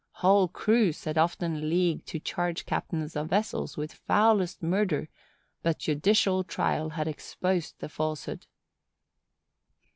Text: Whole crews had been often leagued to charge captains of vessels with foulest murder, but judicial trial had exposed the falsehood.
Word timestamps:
Whole 0.13 0.47
crews 0.47 1.03
had 1.03 1.13
been 1.13 1.21
often 1.21 1.69
leagued 1.69 2.07
to 2.07 2.17
charge 2.19 2.65
captains 2.65 3.15
of 3.15 3.29
vessels 3.29 3.77
with 3.77 3.93
foulest 3.93 4.63
murder, 4.63 5.09
but 5.61 5.77
judicial 5.77 6.43
trial 6.43 6.89
had 6.97 7.07
exposed 7.07 7.75
the 7.77 7.87
falsehood. 7.87 8.47